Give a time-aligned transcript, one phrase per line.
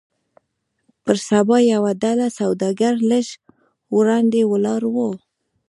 [1.03, 3.25] پر سبا يوه ډله سوداګر لږ
[3.97, 5.11] وړاندې ولاړ وو.